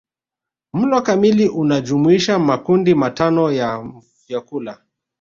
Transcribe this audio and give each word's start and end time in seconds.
Mlo 0.73 1.01
kamili 1.01 1.49
unajumuisha 1.49 2.39
makundi 2.39 2.95
matano 2.95 3.51
ya 3.51 3.91
vyakula 4.27 4.79